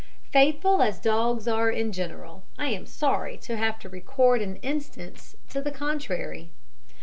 [0.31, 5.35] Faithful as dogs are in general, I am sorry to have to record an instance
[5.49, 6.49] to the contrary.